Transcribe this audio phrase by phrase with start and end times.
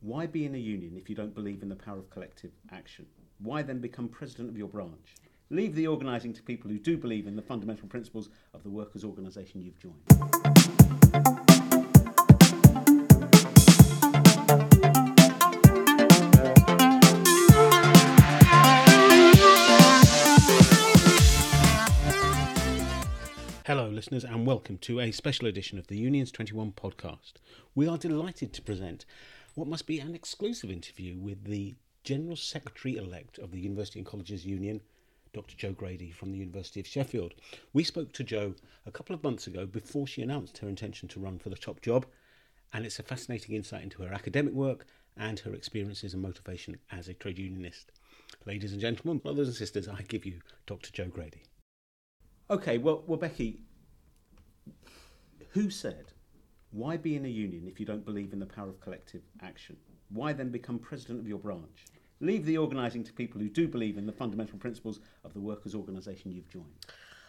[0.00, 3.04] Why be in a union if you don't believe in the power of collective action?
[3.40, 5.16] Why then become president of your branch?
[5.50, 9.02] Leave the organising to people who do believe in the fundamental principles of the workers'
[9.02, 9.96] organisation you've joined.
[23.66, 27.32] Hello, listeners, and welcome to a special edition of the Unions 21 podcast.
[27.74, 29.04] We are delighted to present
[29.58, 34.06] what must be an exclusive interview with the General Secretary elect of the University and
[34.06, 34.80] Colleges Union,
[35.32, 35.56] Dr.
[35.56, 37.34] Jo Grady from the University of Sheffield.
[37.72, 38.54] We spoke to Jo
[38.86, 41.80] a couple of months ago before she announced her intention to run for the top
[41.80, 42.06] job,
[42.72, 47.08] and it's a fascinating insight into her academic work and her experiences and motivation as
[47.08, 47.90] a trade unionist.
[48.46, 50.92] Ladies and gentlemen, brothers and sisters, I give you Dr.
[50.92, 51.42] Jo Grady.
[52.48, 53.62] Okay, well, well, Becky,
[55.48, 56.12] who said,
[56.70, 59.76] why be in a union if you don't believe in the power of collective action?
[60.10, 61.86] Why then become president of your branch?
[62.20, 65.74] Leave the organising to people who do believe in the fundamental principles of the workers'
[65.74, 66.86] organisation you've joined.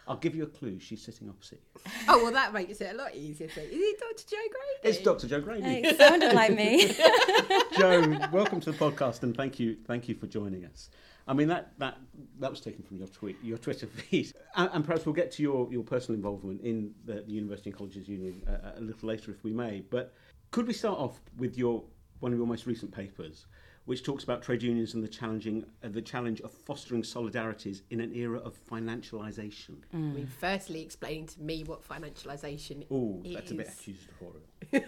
[0.08, 0.80] I'll give you a clue.
[0.80, 1.80] She's sitting opposite you.
[2.08, 3.46] Oh well, that makes it a lot easier.
[3.46, 4.24] To, is it Dr.
[4.28, 4.96] Jo Grady?
[4.96, 5.28] It's Dr.
[5.28, 5.86] Jo Grady.
[5.86, 6.94] It sounded like me.
[7.78, 10.90] Jo, welcome to the podcast, and thank you, thank you for joining us.
[11.26, 11.98] I mean that that
[12.38, 15.42] that was taken from your tweet, your Twitter feed, and, and perhaps we'll get to
[15.42, 19.30] your, your personal involvement in the, the University and Colleges Union uh, a little later
[19.30, 19.82] if we may.
[19.90, 20.14] But
[20.50, 21.84] could we start off with your
[22.20, 23.46] one of your most recent papers,
[23.90, 28.00] which talks about trade unions and the challenging uh, the challenge of fostering solidarities in
[28.00, 29.78] an era of financialisation.
[29.92, 33.34] I mean, firstly, explaining to me what financialisation Oh, is.
[33.34, 34.42] that's a bit accusatorial.
[34.72, 34.80] no,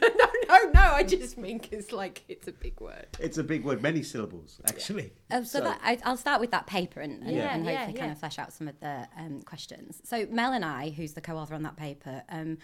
[0.48, 0.80] no, no.
[0.80, 3.08] I just mean because like it's a big word.
[3.18, 5.12] It's a big word, many syllables actually.
[5.32, 7.52] Um, so, that, I, I'll start with that paper and, and, Yeah.
[7.52, 8.12] and hopefully yeah, kind yeah.
[8.12, 10.00] of flesh out some of the um, questions.
[10.04, 12.58] So Mel and I, who's the co-author on that paper, um,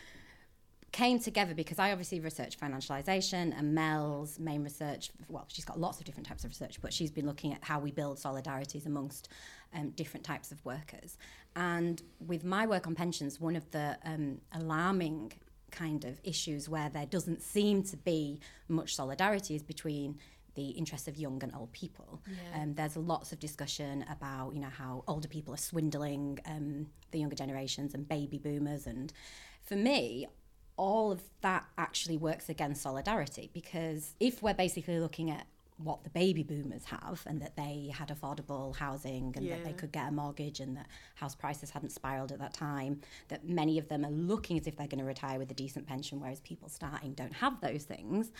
[0.93, 5.99] came together because I obviously research financialisation and Mel's main research, well, she's got lots
[5.99, 9.29] of different types of research, but she's been looking at how we build solidarities amongst
[9.75, 11.19] um, different types of workers.
[11.57, 15.33] And with my work on pensions, one of the um, alarming
[15.71, 20.19] kind of issues where there doesn't seem to be much solidarity is between
[20.55, 22.21] the interests of young and old people.
[22.27, 22.63] Yeah.
[22.63, 27.21] Um, there's lots of discussion about you know how older people are swindling um, the
[27.21, 29.13] younger generations and baby boomers, and
[29.63, 30.27] for me,
[30.79, 35.47] all of that actually works against solidarity because if we're basically looking at
[35.77, 39.93] what the baby boomers have and that they had affordable housing and that they could
[39.93, 43.89] get a mortgage and that house prices hadn't spiraled at that time that many of
[43.89, 46.69] them are looking as if they're going to retire with a decent pension whereas people
[46.69, 48.33] starting don't have those things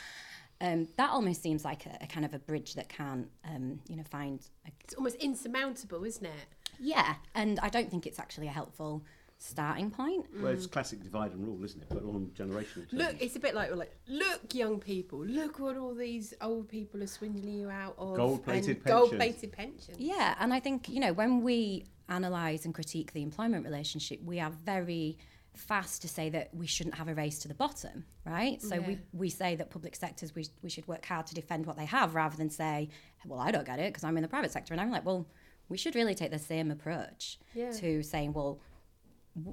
[0.61, 3.95] um, that almost seems like a, a kind of a bridge that can't um, you
[3.95, 6.47] know find a It's almost insurmountable, isn't it?
[6.81, 9.05] yeah and i don't think it's actually a helpful
[9.49, 11.89] starting point Well, it's classic divide and rule, isn't it?
[11.89, 12.93] But on generational terms.
[12.93, 16.69] Look, it's a bit like we're like, look, young people, look what all these old
[16.69, 18.17] people are swindling you out of.
[18.17, 19.01] Gold-plated and pensions.
[19.11, 19.97] Gold-plated pensions.
[19.99, 24.41] Yeah, and I think, you know, when we analyse and critique the employment relationship, we
[24.41, 25.19] are very
[25.55, 28.61] fast to say that we shouldn't have a race to the bottom, right?
[28.63, 28.99] So we, Yeah.
[29.13, 32.15] we say that public sectors, we, we should work hard to defend what they have
[32.15, 32.89] rather than say,
[33.27, 34.73] well, I don't get it because I'm in the private sector.
[34.75, 35.27] And I'm like, well,
[35.69, 37.73] we should really take the same approach Yeah.
[37.73, 38.61] to saying, well, w-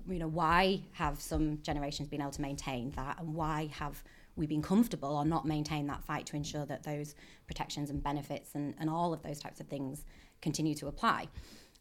[0.08, 4.04] you know, why have some generations been able to maintain that and why have
[4.36, 7.16] we been comfortable or not maintain that fight to ensure that those
[7.48, 10.04] protections and benefits and, and all of those types of things
[10.42, 11.28] continue to apply.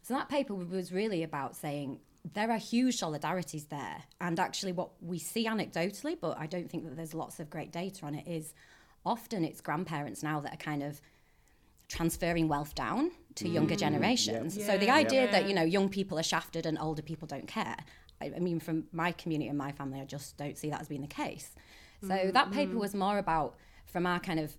[0.01, 1.99] So that paper was really about saying
[2.33, 4.03] there are huge solidarities there.
[4.21, 7.71] And actually what we see anecdotally, but I don't think that there's lots of great
[7.71, 8.53] data on it, is
[9.05, 11.01] often it's grandparents now that are kind of
[11.87, 14.53] transferring wealth down to younger mm, generations.
[14.65, 14.95] So the Yeah.
[14.95, 17.77] idea that you know young people are shafted and older people don't care.
[18.21, 20.87] I, I mean, from my community and my family, I just don't see that as
[20.87, 21.51] being the case.
[22.01, 22.79] So mm, that paper mm.
[22.79, 24.55] was more about from our kind of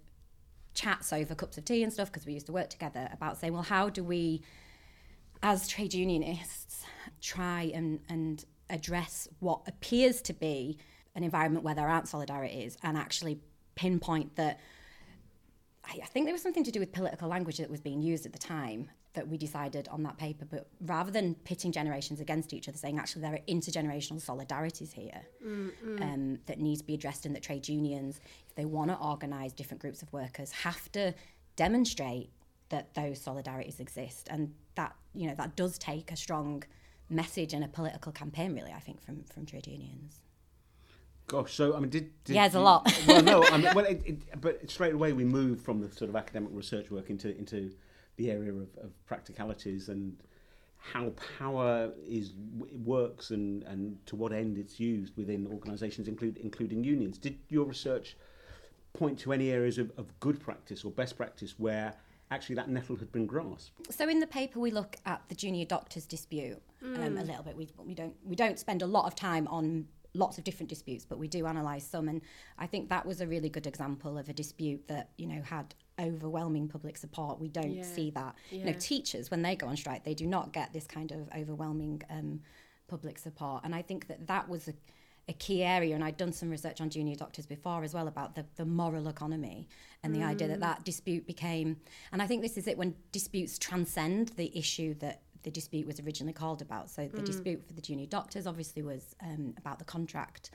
[0.74, 3.54] chats over cups of tea and stuff because we used to work together about saying,
[3.54, 4.42] well, how do we,
[5.42, 6.84] as trade unionists,
[7.20, 10.76] try and and address what appears to be
[11.14, 13.40] an environment where there aren't solidarities and actually
[13.74, 14.58] pinpoint that
[15.86, 18.26] I I think there was something to do with political language that was being used
[18.26, 20.44] at the time that we decided on that paper.
[20.44, 25.22] But rather than pitting generations against each other, saying actually there are intergenerational solidarities here
[26.02, 29.52] um, that need to be addressed, and that trade unions, if they want to organise
[29.52, 31.14] different groups of workers, have to
[31.56, 32.30] demonstrate
[32.68, 36.62] that those solidarities exist, and that you know that does take a strong
[37.08, 38.72] message and a political campaign, really.
[38.72, 40.20] I think from from trade unions.
[41.28, 42.92] Gosh, so I mean, did, did Yeah, it's a lot.
[43.06, 46.08] well, no, I mean, well, it, it, but straight away we moved from the sort
[46.08, 47.72] of academic research work into into
[48.16, 50.16] the area of, of practicalities and
[50.92, 52.32] how power is
[52.84, 57.18] works and, and to what end it's used within organisations, include, including unions.
[57.18, 58.16] Did your research
[58.92, 61.92] point to any areas of, of good practice or best practice where
[62.30, 63.92] actually that nettle had been grasped?
[63.92, 67.56] So in the paper we look at the junior doctors dispute um, a little bit.
[67.56, 69.86] We, we don't we don't spend a lot of time on
[70.16, 72.20] lots of different disputes, but we do analyse some, and
[72.58, 75.74] I think that was a really good example of a dispute that you know had
[75.98, 77.40] overwhelming public support.
[77.40, 77.82] We don't Yeah.
[77.82, 78.36] see that.
[78.50, 81.28] You know, teachers when they go on strike, they do not get this kind of
[81.36, 82.40] overwhelming um,
[82.88, 84.74] public support, and I think that that was a
[85.28, 88.36] a key area, and I'd done some research on junior doctors before as well about
[88.36, 89.66] the, the moral economy
[90.04, 91.78] and the idea that that dispute became,
[92.12, 96.00] and I think this is it when disputes transcend the issue that the dispute was
[96.00, 96.90] originally called about.
[96.90, 97.24] So the mm.
[97.24, 100.50] dispute for the junior doctors obviously was um, about the contract,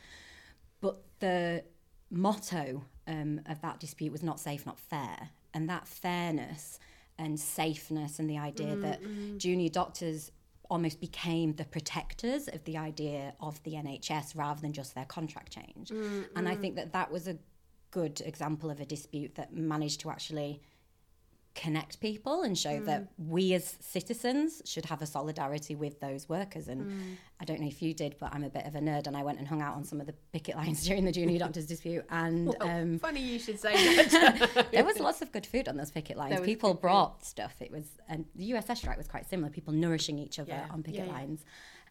[0.81, 1.63] but the
[2.11, 6.77] motto um, of that dispute was not safe, not fair, and that fairness
[7.17, 9.37] and safeness and the idea that mm, mm.
[9.37, 10.29] junior doctors
[10.69, 15.53] almost became the protectors of the idea of the NHS rather than just their contract
[15.53, 15.91] change.
[16.35, 17.37] And I think that that was a
[17.91, 20.61] good example of a dispute that managed to actually
[21.53, 26.69] connect people and show that we as citizens should have a solidarity with those workers
[26.69, 29.17] and I don't know if you did but I'm a bit of a nerd and
[29.17, 31.65] I went and hung out on some of the picket lines during the junior doctors
[31.65, 34.67] dispute and Well, um, funny you should say that.
[34.71, 36.39] there was lots of good food on those picket lines.
[36.39, 36.81] People good food.
[36.81, 37.55] brought stuff.
[37.59, 39.49] It was, and the USS strike was quite similar.
[39.49, 41.11] People nourishing each other Yeah, on picket yeah, yeah.
[41.11, 41.43] lines,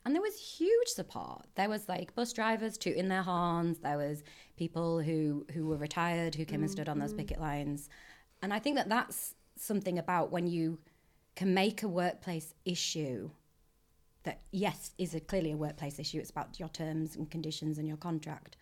[0.06, 1.44] and there was huge support.
[1.56, 3.78] There was like bus drivers tooting their horns.
[3.80, 4.22] There was
[4.56, 7.18] people who who were retired who came and stood on those Mm-hmm.
[7.18, 7.88] picket lines,
[8.40, 10.78] and I think that that's something about when you
[11.36, 13.30] can make a workplace issue
[14.24, 17.86] that yes is a clearly a workplace issue it's about your terms and conditions and
[17.86, 18.56] your contract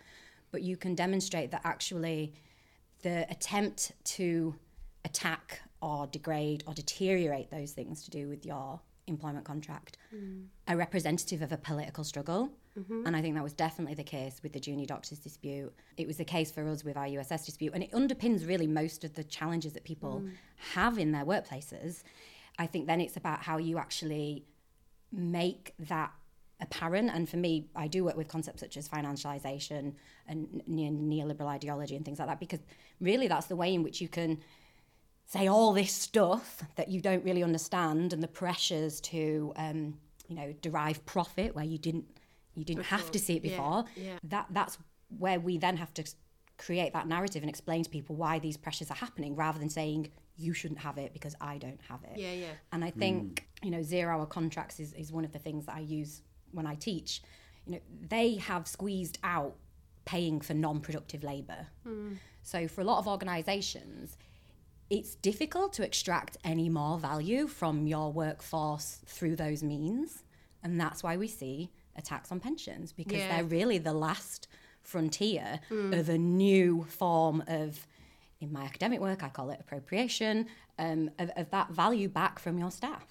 [0.51, 2.33] but you can demonstrate that actually
[3.03, 4.55] the attempt to
[5.05, 10.45] attack or degrade or deteriorate those things to do with your employment contract mm.
[10.67, 12.51] a representative of a political struggle.
[12.79, 13.07] Mm-hmm.
[13.07, 15.73] And i think that was definitely the case with the junior doctors dispute.
[15.97, 19.05] It was the case for us with our uss dispute and it underpins really most
[19.05, 20.33] of the challenges that people mm.
[20.75, 22.03] have in their workplaces.
[22.59, 24.45] I think then it's about how you actually
[25.13, 26.13] make that
[26.61, 27.11] apparent.
[27.15, 29.95] And for me, I do work with concepts such as financialization
[30.27, 32.61] and ne- neoliberal ideology and things like that, because
[33.01, 34.41] really that's the way in which you can
[35.29, 40.35] say all this stuff that you don't really understand and the pressures to, um, you
[40.35, 42.07] know, derive profit where you didn't
[42.55, 43.85] you didn't have to see it before.
[43.95, 44.19] yeah.
[44.25, 44.79] That that's
[45.17, 46.05] where we then have to
[46.57, 50.11] create that narrative and explain to people why these pressures are happening, rather than saying
[50.37, 52.19] you shouldn't have it because I don't have it.
[52.19, 52.47] Yeah, yeah.
[52.73, 55.77] And I think, you know, zero hour contracts is, is one of the things that
[55.77, 56.23] I use
[56.53, 57.23] when I teach.
[57.67, 59.55] You know, they have squeezed out
[60.05, 61.67] paying for non productive labour.
[62.43, 64.17] So for a lot of organisations,
[64.91, 70.25] it's difficult to extract any more value from your workforce through those means.
[70.63, 73.29] And that's why we see attacks on pensions because Yeah.
[73.37, 74.49] they're really the last
[74.83, 77.87] frontier of a new form of,
[78.41, 80.47] in my academic work, I call it appropriation,
[80.79, 83.05] um, of, of that value back from your staff.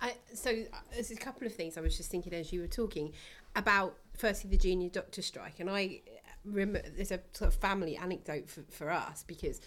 [0.00, 2.66] I, so uh, there's a couple of things I was just thinking as you were
[2.66, 3.12] talking
[3.54, 3.96] about.
[4.16, 6.00] Firstly, the junior doctor strike, and I
[6.44, 9.60] remember there's a sort of family anecdote for, for us because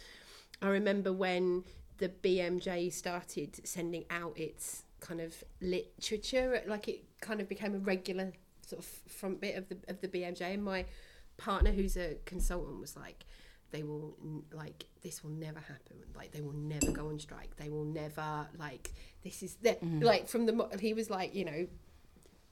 [0.62, 1.64] I remember when
[1.98, 7.80] the BMJ started sending out its kind of literature, like it kind of became a
[7.80, 8.34] regular
[8.66, 10.86] sort of front bit of the of the BMJ, and my
[11.38, 13.26] partner, who's a consultant, was like.
[13.72, 14.16] They will
[14.54, 15.98] like this will never happen.
[16.16, 17.58] Like they will never go on strike.
[17.58, 20.00] They will never like this is the, mm-hmm.
[20.00, 21.68] like from the he was like you know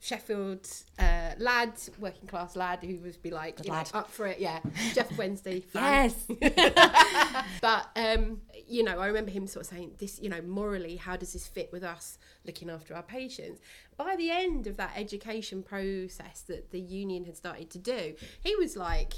[0.03, 0.67] Sheffield
[0.99, 4.37] uh, lad, working class lad who would be like you know, up for it.
[4.37, 4.59] Yeah,
[4.93, 5.61] Sheff Wednesday.
[5.61, 6.11] fan.
[6.41, 7.45] Yes.
[7.61, 10.19] But um, you know, I remember him sort of saying this.
[10.21, 13.61] You know, morally, how does this fit with us looking after our patients?
[13.95, 18.55] By the end of that education process that the union had started to do, he
[18.57, 19.13] was like.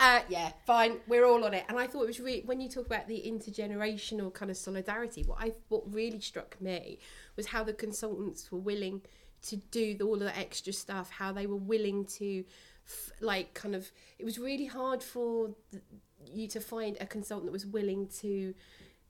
[0.00, 0.98] Uh, yeah, fine.
[1.08, 3.22] We're all on it, and I thought it was really when you talk about the
[3.26, 5.22] intergenerational kind of solidarity.
[5.24, 6.98] What I what really struck me
[7.36, 9.02] was how the consultants were willing
[9.42, 11.10] to do the, all of the extra stuff.
[11.10, 12.44] How they were willing to,
[12.86, 13.90] f- like, kind of.
[14.18, 15.82] It was really hard for th-
[16.32, 18.54] you to find a consultant that was willing to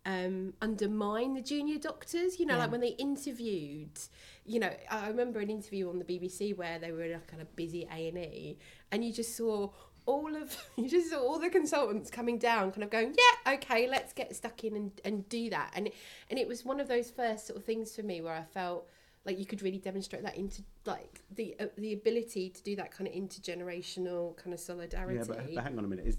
[0.04, 2.38] um, undermine the junior doctors.
[2.38, 3.98] You know, like when they interviewed.
[4.44, 7.42] You know, I remember an interview on the BBC where they were in a kind
[7.42, 8.58] of busy A and E,
[8.90, 9.70] and you just saw
[10.08, 13.86] all of you just saw all the consultants coming down kind of going yeah okay
[13.86, 15.90] let's get stuck in and, and do that and
[16.30, 18.88] and it was one of those first sort of things for me where i felt
[19.28, 22.90] like you could really demonstrate that into like the uh, the ability to do that
[22.90, 26.06] kind of intergenerational kind of solidarity Yeah, but, but hang on a minute.
[26.06, 26.16] Is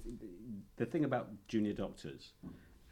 [0.78, 2.34] the thing about junior doctors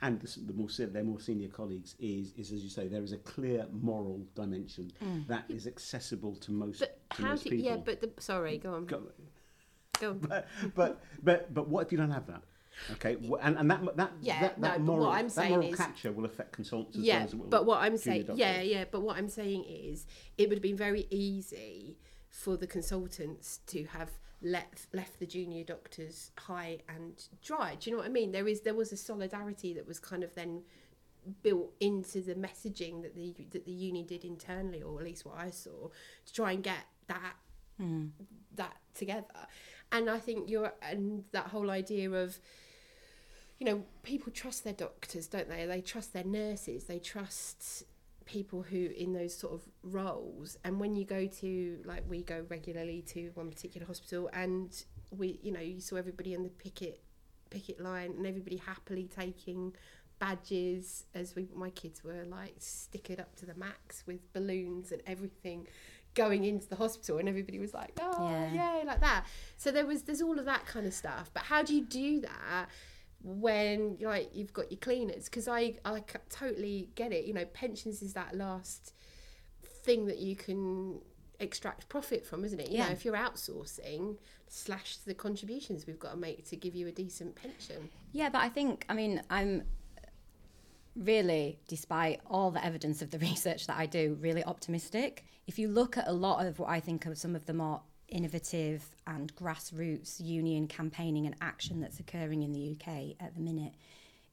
[0.01, 3.03] and the, the more se- their more senior colleagues is is as you say there
[3.03, 4.91] is a clear moral dimension
[5.27, 7.65] that is accessible to most but to how most do people.
[7.65, 9.03] yeah but the, sorry go on Go-
[9.99, 12.41] go on but, but but but what if you don't have that?
[12.93, 15.49] Okay, w- and, and that that Yeah, that, that no, but what moral, I'm that
[15.49, 17.97] moral is- capture will affect consultants as yeah well as it will but what i'm
[17.97, 20.05] saying yeah yeah but what i'm saying is
[20.37, 21.97] it would have been very easy
[22.29, 27.75] for the consultants to have left left the junior doctors high and dry.
[27.79, 28.31] Do you know what i mean?
[28.31, 30.61] There is there was a solidarity that was kind of then
[31.43, 35.35] built into the messaging that the that the uni did internally or at least what
[35.37, 35.89] i saw
[36.25, 37.35] to try and get that
[37.77, 38.05] hmm.
[38.55, 39.25] that together.
[39.91, 42.39] And i think you're and that whole idea of
[43.59, 45.65] you know, people trust their doctors, don't they?
[45.65, 46.83] They trust their nurses.
[46.85, 47.83] They trust
[48.25, 50.57] people who in those sort of roles.
[50.63, 54.69] And when you go to, like, we go regularly to one particular hospital, and
[55.11, 57.01] we, you know, you saw everybody in the picket
[57.49, 59.73] picket line, and everybody happily taking
[60.19, 64.99] badges as we my kids were like stickered up to the max with balloons and
[65.05, 65.67] everything
[66.15, 68.79] going into the hospital and everybody was like oh Yeah.
[68.79, 69.25] yay like that
[69.57, 72.21] so there was there's all of that kind of stuff but how do you do
[72.21, 72.65] that
[73.21, 78.01] when like you've got your cleaners because I, I totally get it you know pensions
[78.01, 78.93] is that last
[79.83, 80.99] thing that you can
[81.39, 82.91] extract profit from isn't it you know Yeah.
[82.91, 87.35] if you're outsourcing slash the contributions we've got to make to give you a decent
[87.35, 89.63] pension Yeah, but I think, I mean, I'm
[90.95, 95.25] really, despite all the evidence of the research that I do, really optimistic.
[95.45, 97.81] If you look at a lot of what I think of some of the more
[98.09, 103.73] innovative and grassroots union campaigning and action that's occurring in the UK at the minute,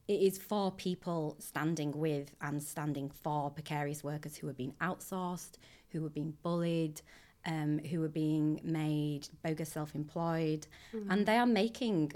[0.07, 5.53] it is for people standing with and standing for precarious workers who are being outsourced,
[5.89, 7.01] who are being bullied,
[7.45, 10.67] um, who are being made bogus self-employed,
[11.09, 12.11] and they are making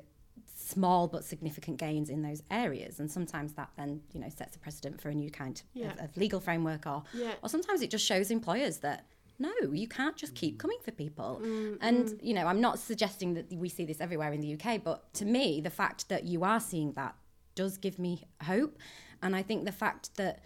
[0.56, 4.60] small but significant gains in those areas and sometimes that then you know sets a
[4.60, 5.94] precedent for a new kind Yeah.
[5.94, 7.34] of, of legal framework or Yeah.
[7.42, 9.06] or sometimes it just shows employers that
[9.40, 10.60] no you can't just keep mm.
[10.60, 11.42] coming for people.
[11.44, 12.20] Mm, and mm.
[12.22, 15.26] you know i'm not suggesting that we see this everywhere in the uk but to
[15.26, 17.16] me the fact that you are seeing that
[17.56, 18.78] does give me hope.
[19.22, 20.40] And i think the fact that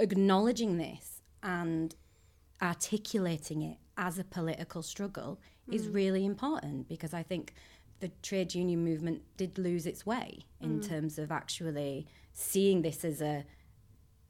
[0.00, 1.94] acknowledging this and
[2.60, 5.94] articulating it as a political struggle is mm.
[5.94, 7.54] really important because I think
[8.00, 13.20] the trade union movement did lose its way in terms of actually seeing this as
[13.20, 13.44] a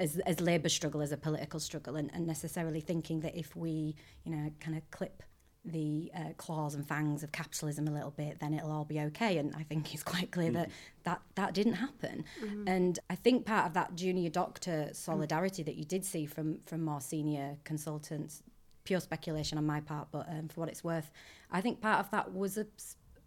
[0.03, 3.95] as, as labour struggle as a political struggle and, and necessarily thinking that if we
[4.25, 5.23] you know kind of clip
[5.65, 9.39] the uh, claws and fangs of capitalism a little bit then it'll all be okay.
[9.39, 10.71] And I think it's quite clear that
[11.05, 12.25] that that didn't happen.
[12.67, 16.85] And I think part of that junior doctor solidarity that you did see from from
[16.85, 18.43] more senior consultants
[18.85, 21.13] pure speculation on my part but um, for what it's worth
[21.53, 22.67] I think part of that was a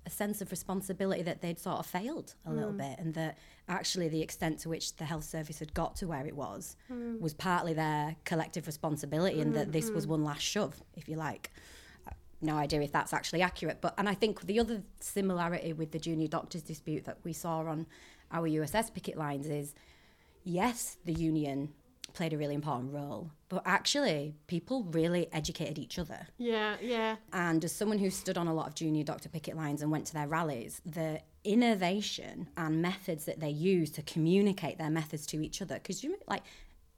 [0.05, 2.77] a sense of responsibility that they'd sort of failed a little mm.
[2.77, 6.25] bit and that actually the extent to which the health service had got to where
[6.27, 7.19] it was mm.
[7.19, 11.15] was partly their collective responsibility and that mm, this was one last shove if you
[11.15, 11.51] like.
[12.07, 15.91] Uh, no idea if that's actually accurate but and I think the other similarity with
[15.91, 17.88] the junior doctors dispute that we saw on
[18.31, 19.74] our USS picket lines is
[20.43, 21.74] yes the union
[22.15, 26.27] played a really important role but actually people really educated each other.
[26.38, 27.17] Yeah yeah.
[27.31, 30.07] And as someone who stood on a lot of junior doctor picket lines and went
[30.07, 35.43] to their rallies, the innovation and methods that they use to communicate their methods to
[35.45, 36.43] each other, because you like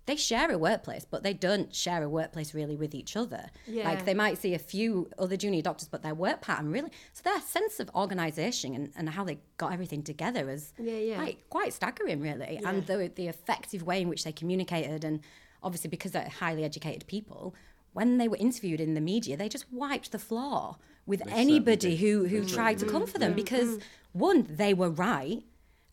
[0.08, 3.52] they share a workplace, but they don't share a workplace really with each other.
[3.68, 3.84] Yeah.
[3.84, 7.22] Like they might see a few other junior doctors, but their work pattern really so
[7.24, 11.18] their sense of organisation and, and how they got everything together is Yeah, yeah.
[11.18, 12.60] like quite staggering really.
[12.66, 15.20] And the the effective way in which they communicated and
[15.62, 17.54] obviously because they're highly educated people,
[17.92, 22.00] when they were interviewed in the media, they just wiped the floor with anybody did.
[22.00, 23.82] who who tried to come for them because mm.
[24.14, 25.44] one, they were right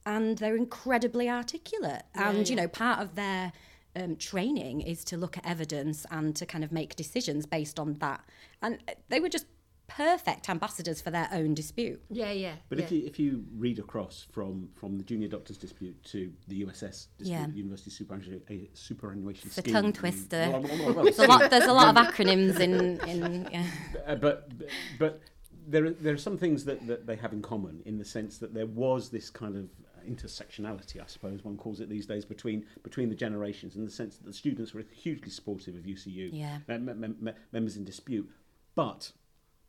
[0.06, 2.02] and they're incredibly articulate.
[2.14, 3.52] and you know, part of their
[3.96, 7.94] um, training is to look at evidence and to kind of make decisions based on
[7.94, 8.20] that.
[8.62, 9.46] And they were just
[9.86, 12.00] perfect ambassadors for their own dispute.
[12.10, 12.84] yeah yeah But yeah.
[12.84, 17.08] if you if you read across from from the junior doctors dispute to the USS
[17.18, 17.46] dispute, Yeah.
[17.48, 20.42] University Superannuation, uh, superannuation It's a scheme, tongue twister.
[21.02, 21.50] There's a lot.
[21.50, 23.48] There's a lot of acronyms in in.
[23.52, 23.66] Yeah.
[24.06, 24.50] Uh, but
[24.98, 25.20] but
[25.66, 28.38] there are, there are some things that, that they have in common in the sense
[28.38, 29.68] that there was this kind of
[30.06, 34.16] intersectionality, I suppose one calls it these days, between between the generations, in the sense
[34.16, 36.58] that the students were hugely supportive of UCU, Yeah.
[36.68, 38.30] mem- mem- mem- members in dispute,
[38.74, 39.12] but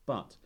[0.05, 0.37] but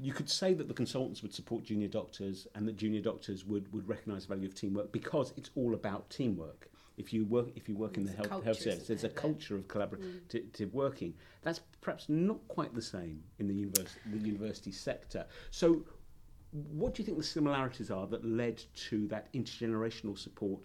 [0.00, 3.72] you could say that the consultants would support junior doctors and that junior doctors would,
[3.72, 6.70] would recognise the value of teamwork because it's all about teamwork.
[6.96, 9.06] If you work if you work in the It's a health, health service, there's a
[9.06, 11.14] it, that- culture of collaborative working.
[11.42, 15.26] That's perhaps not quite the same in the university, the university sector.
[15.50, 15.84] So,
[16.52, 20.60] what do you think the similarities are that led to that intergenerational support,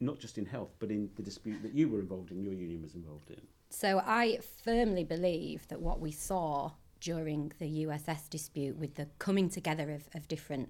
[0.00, 2.82] not just in health, but in the dispute that you were involved in, your union
[2.82, 3.40] was involved in?
[3.70, 9.48] So I firmly believe that what we saw during the USS dispute with the coming
[9.48, 10.68] together of, of different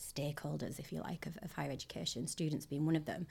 [0.00, 3.26] stakeholders, if you like, of, of higher education, students being one of them,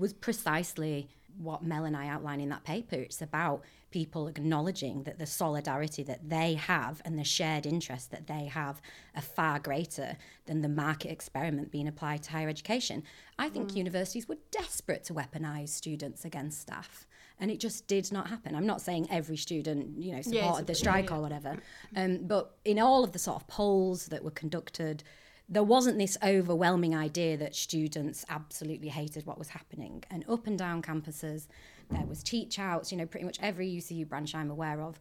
[0.00, 2.96] was precisely what Mel and I outline in that paper.
[2.96, 8.26] It's about people acknowledging that the solidarity that they have and the shared interest that
[8.26, 8.80] they have
[9.16, 10.16] are far greater
[10.46, 13.02] than the market experiment being applied to higher education.
[13.38, 13.76] I think mm.
[13.76, 17.06] universities were desperate to weaponise students against staff.
[17.38, 18.54] And it just did not happen.
[18.54, 21.16] I'm not saying every student, you know, supported the strike yeah.
[21.16, 21.56] or whatever,
[21.96, 25.02] um, but in all of the sort of polls that were conducted,
[25.50, 30.04] there wasn't this overwhelming idea that students absolutely hated what was happening.
[30.08, 31.48] And up and down campuses,
[31.90, 35.00] there was teach outs, you know, pretty much every UCU branch I'm aware of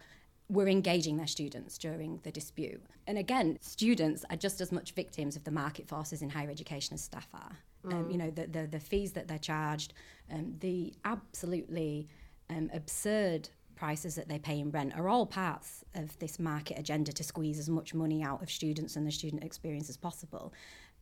[0.49, 2.81] were engaging their students during the dispute.
[3.05, 6.95] And again, students are just as much victims of the market forces in higher education
[6.95, 7.57] as staff are.
[7.85, 7.93] Mm.
[7.93, 9.93] Um, you know, the, the, the fees that they're charged,
[10.31, 12.07] um, the absolutely
[12.49, 17.13] um, absurd prices that they pay in rent are all parts of this market agenda
[17.13, 20.53] to squeeze as much money out of students and the student experience as possible.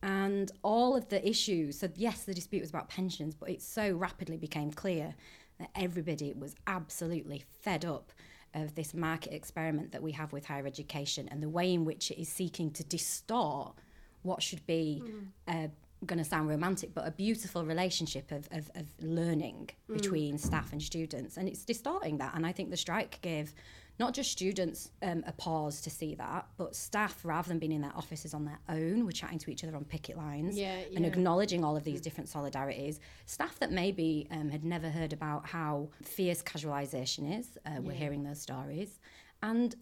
[0.03, 3.91] And all of the issues, so yes, the dispute was about pensions, but it so
[3.93, 5.15] rapidly became clear
[5.59, 8.11] that everybody was absolutely fed up
[8.53, 12.11] of this market experiment that we have with higher education and the way in which
[12.11, 13.73] it is seeking to distort
[14.21, 15.25] what should be mm.
[15.47, 15.69] a
[16.05, 19.93] going to sound romantic, but a beautiful relationship of, of, of learning mm.
[19.93, 21.37] between staff and students.
[21.37, 22.35] And it's distorting that.
[22.35, 23.53] And I think the strike gave
[23.99, 27.81] not just students um, a pause to see that, but staff, rather than being in
[27.81, 30.97] their offices on their own, were chatting to each other on picket lines yeah, yeah.
[30.97, 32.99] and acknowledging all of these different solidarities.
[33.25, 37.79] Staff that maybe um, had never heard about how fierce casualisation is, uh, yeah.
[37.79, 38.99] we're hearing those stories.
[39.41, 39.75] And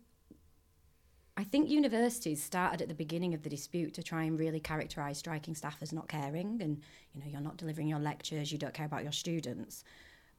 [1.38, 5.18] I think universities started at the beginning of the dispute to try and really characterise
[5.18, 6.82] striking staff as not caring and,
[7.14, 9.84] you know, you're not delivering your lectures, you don't care about your students.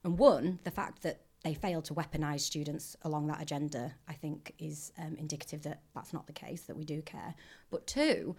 [0.03, 4.53] And one, the fact that they failed to weaponise students along that agenda, I think,
[4.57, 7.35] is um, indicative that that's not the case, that we do care.
[7.69, 8.35] But two,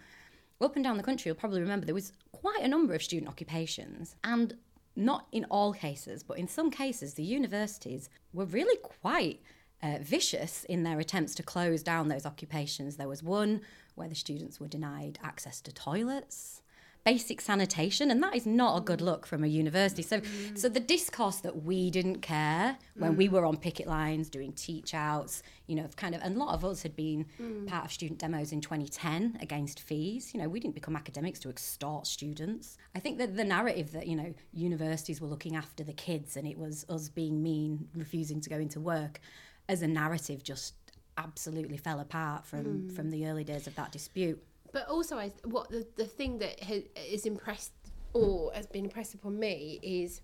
[0.59, 3.29] up and down the country, you'll probably remember there was quite a number of student
[3.29, 4.17] occupations.
[4.25, 4.55] And
[4.97, 9.41] not in all cases, but in some cases, the universities were really quite
[9.81, 12.97] uh, vicious in their attempts to close down those occupations.
[12.97, 13.61] There was one
[13.95, 16.61] where the students were denied access to toilets,
[17.05, 20.01] basic sanitation, and that is not a good look from a university.
[20.01, 20.57] So, mm.
[20.57, 23.17] so the discourse that we didn't care when mm.
[23.17, 26.53] we were on picket lines doing teach outs, you know, kind of, and a lot
[26.53, 27.67] of us had been mm.
[27.67, 30.33] part of student demos in 2010 against fees.
[30.33, 32.77] You know, we didn't become academics to extort students.
[32.95, 36.45] I think that the narrative that you know universities were looking after the kids and
[36.45, 39.21] it was us being mean, refusing to go into work
[39.69, 40.73] as a narrative just
[41.17, 42.95] absolutely fell apart from mm.
[42.95, 44.43] from the early days of that dispute.
[44.73, 47.71] But also, I, what the the thing that has, is impressed
[48.13, 50.21] or has been impressed upon me is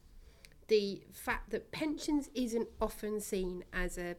[0.67, 4.15] the fact that pensions isn't often seen as a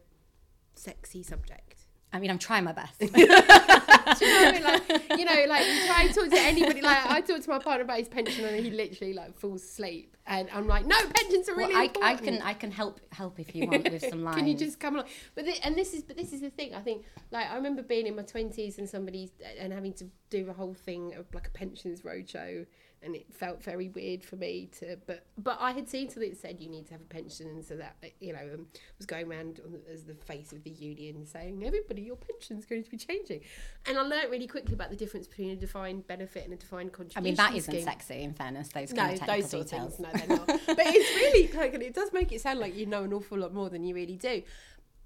[0.74, 1.86] sexy subject.
[2.12, 3.00] I mean, I'm trying my best.
[3.00, 6.80] you, know, like, you know, like you try to talk to anybody.
[6.80, 10.15] Like I talked to my partner about his pension, and he literally like falls asleep.
[10.28, 12.04] And I'm like, no, pensions are really well, I, important.
[12.04, 14.36] I can, I can help help if you want with some lines.
[14.36, 15.06] can you just come along?
[15.34, 16.74] But the, and this is, but this is the thing.
[16.74, 20.48] I think, like, I remember being in my twenties and somebody and having to do
[20.50, 22.66] a whole thing of like a pensions roadshow
[23.02, 26.38] and it felt very weird for me to but but I had seen something that
[26.38, 28.66] said you need to have a pension and so that you know um,
[28.98, 29.60] was going around
[29.92, 33.40] as the face of the union saying everybody your pension's going to be changing
[33.86, 36.92] and I learned really quickly about the difference between a defined benefit and a defined
[36.92, 39.96] contribution I mean that isn't sexy in fairness those no, kind of those sort details.
[39.96, 43.12] things no but it's really like it does make it sound like you know an
[43.12, 44.42] awful lot more than you really do.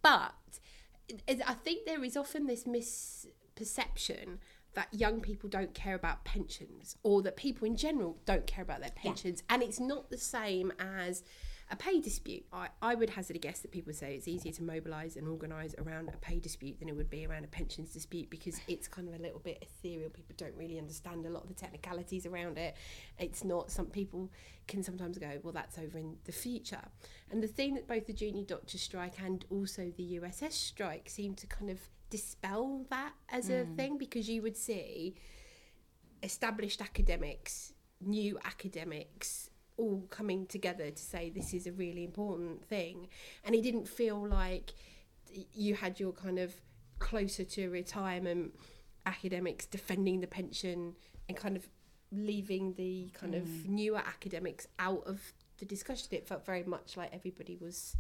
[0.03, 0.33] But
[1.29, 4.39] I think there is often this misperception
[4.75, 8.81] that young people don't care about pensions or that people in general don't care about
[8.81, 9.43] their pensions.
[9.49, 9.55] Yeah.
[9.55, 11.25] and it's not the same as
[11.71, 14.63] a pay dispute I, I would hazard a guess that people say it's easier to
[14.63, 18.29] mobilise and organise around a pay dispute than it would be around a pensions dispute
[18.29, 20.11] because it's kind of a little bit ethereal.
[20.11, 22.77] People don't really understand a lot of the technicalities around it.
[23.19, 24.31] It's not some people
[24.67, 26.83] can sometimes go well that's over in the future.
[27.31, 31.35] And the thing that both the junior doctors strike and also the USS strike seem
[31.35, 31.79] to kind of
[32.11, 33.63] dispel that as mm.
[33.63, 35.15] a thing because you would see
[36.23, 39.50] established academics, new academics
[39.81, 43.09] all coming together to say this is a really important thing.
[43.45, 44.73] And it didn't feel like
[45.55, 46.55] you had your kind of
[46.99, 48.53] closer to retirement
[49.07, 50.95] academics defending the pension
[51.29, 51.69] and kind of
[52.13, 53.39] leaving the kind mm.
[53.39, 56.09] of newer academics out of the discussion.
[56.11, 57.97] It felt very much like everybody was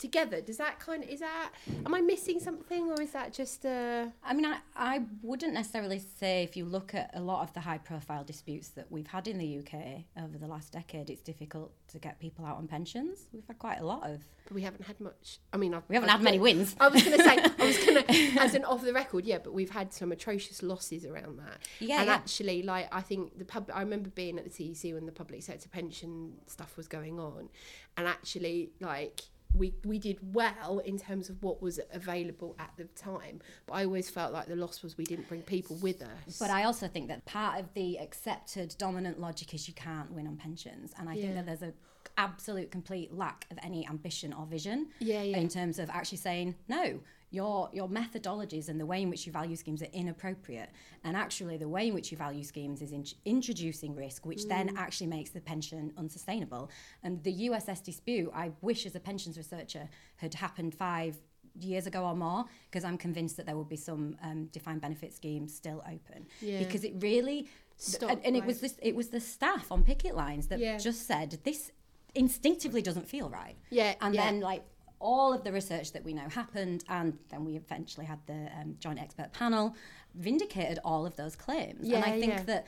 [0.00, 0.40] together.
[0.40, 1.52] Does that kind of is that?
[1.86, 5.98] Am I missing something, or is that just a i mean, I, I wouldn't necessarily
[5.98, 9.28] say if you look at a lot of the high profile disputes that we've had
[9.28, 13.26] in the UK over the last decade, it's difficult to get people out on pensions.
[13.32, 14.20] We've had quite a lot of.
[14.44, 15.38] But we haven't had much.
[15.52, 16.74] I mean, I've, We haven't I've had many wins.
[16.80, 19.38] I was going to say, I was going to, as an off the record, yeah,
[19.38, 21.58] but we've had some atrocious losses around that.
[21.78, 22.14] Yeah, and yeah.
[22.14, 23.70] actually, like, I think the pub.
[23.72, 27.48] I remember being at the CEC when the public sector pension stuff was going on,
[27.96, 29.22] and actually, like.
[29.54, 33.84] We, we did well in terms of what was available at the time, but I
[33.84, 36.38] always felt like the loss was we didn't bring people with us.
[36.38, 40.26] But I also think that part of the accepted dominant logic is you can't win
[40.28, 41.22] on pensions, and I Yeah.
[41.22, 41.72] think that there's a
[42.16, 45.36] absolute complete lack of any ambition or vision Yeah, yeah.
[45.38, 47.00] in terms of actually saying no.
[47.32, 50.70] Your your methodologies and the way in which you value schemes are inappropriate,
[51.04, 54.48] and actually the way in which you value schemes is in, introducing risk, which Mm.
[54.48, 56.70] then actually makes the pension unsustainable.
[57.04, 61.20] And the USS dispute, I wish as a pensions researcher had happened five
[61.60, 65.12] years ago or more because I'm convinced that there will be some um, defined benefit
[65.14, 66.58] schemes still open Yeah.
[66.60, 70.14] because it really Stop, and, and it was this it was the staff on picket
[70.14, 70.78] lines that Yeah.
[70.78, 71.72] just said this
[72.14, 74.24] instinctively doesn't feel right Yeah, and yeah.
[74.26, 74.62] then like
[75.00, 78.76] all of the research that we know happened and then we eventually had the um,
[78.78, 79.74] joint expert panel
[80.14, 82.42] vindicated all of those claims and I think yeah.
[82.44, 82.66] that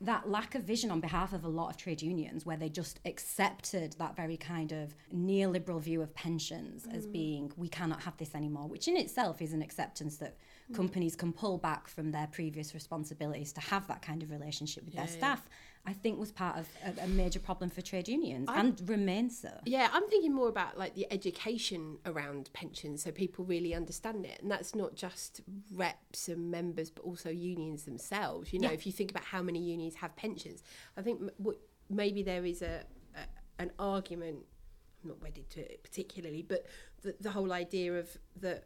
[0.00, 2.98] that lack of vision on behalf of a lot of trade unions where they just
[3.04, 7.12] accepted that very kind of neoliberal view of pensions as Mm.
[7.12, 10.36] being we cannot have this anymore which in itself is an acceptance that
[10.70, 10.74] Mm.
[10.74, 14.94] companies can pull back from their previous responsibilities to have that kind of relationship with
[14.94, 15.20] Yeah, their yeah.
[15.84, 19.38] I think was part of a, a major problem for trade unions I- and remains
[19.40, 24.24] so Yeah, I'm thinking more about like the education around pensions so people really understand
[24.26, 24.40] it.
[24.42, 25.40] And that's not just
[25.74, 28.52] reps and members, but also unions themselves.
[28.52, 28.74] You know, Yeah.
[28.80, 30.62] if you think about how many unions have pensions,
[30.96, 31.56] I think what,
[31.90, 32.84] maybe there is a,
[33.16, 33.22] a
[33.62, 34.38] an argument.
[35.02, 36.64] I'm not wedded to it particularly, but
[37.02, 38.08] the, the whole idea of
[38.40, 38.64] that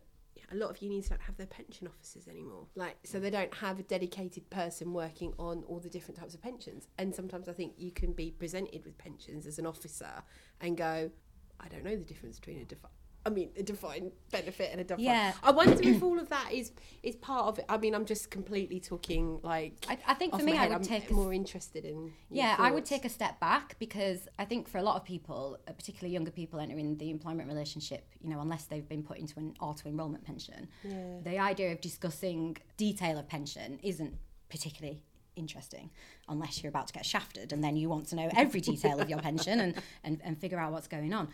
[0.52, 2.66] a lot of unions don't have their pension officers anymore.
[2.74, 6.42] Like, so they don't have a dedicated person working on all the different types of
[6.42, 6.87] pensions.
[6.98, 10.22] And sometimes I think you can be presented with pensions as an officer
[10.61, 11.11] and go,
[11.59, 12.88] I don't know the difference between a defi-
[13.26, 15.04] I mean, a defined benefit and a defined.
[15.04, 15.32] Yeah.
[15.42, 16.70] I wonder if all of that is
[17.02, 17.64] is part of it.
[17.68, 19.84] I mean, I'm just completely talking like.
[19.88, 22.12] I, I think for me I would I'm take a more interested in.
[22.30, 25.58] Yeah, I would take a step back because I think for a lot of people,
[25.66, 29.38] uh, particularly younger people entering the employment relationship, you know, unless they've been put into
[29.40, 31.18] an auto enrolment pension, Yeah.
[31.24, 34.14] the idea of discussing detail of pension isn't
[34.48, 35.02] particularly
[35.46, 35.90] interesting
[36.29, 39.09] unless you're about to get shafted and then you want to know every detail of
[39.09, 41.29] your pension and, and, and figure out what's going on.